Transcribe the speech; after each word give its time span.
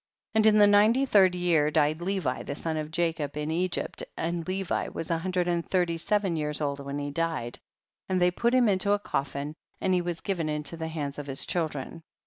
And 0.33 0.47
in 0.47 0.57
the 0.57 0.65
ninety 0.65 1.05
third 1.05 1.35
year 1.35 1.69
died 1.69 2.01
Levi 2.01 2.41
the 2.41 2.55
son 2.55 2.75
of 2.75 2.89
Jacob 2.89 3.37
in 3.37 3.51
Egypt, 3.51 4.03
and 4.17 4.47
Levi 4.47 4.87
was 4.87 5.11
a 5.11 5.19
hundred 5.19 5.47
and 5.47 5.63
thirty 5.63 5.95
seven 5.95 6.35
years 6.35 6.59
old 6.59 6.79
when 6.79 6.97
he 6.97 7.11
died, 7.11 7.59
and 8.09 8.19
they 8.19 8.31
put 8.31 8.55
him 8.55 8.67
into 8.67 8.93
a 8.93 8.99
colfin 8.99 9.53
and 9.79 9.93
he 9.93 10.01
was 10.01 10.19
given 10.21 10.49
into 10.49 10.75
the 10.75 10.87
hands 10.87 11.19
of 11.19 11.27
his 11.27 11.45
children. 11.45 12.01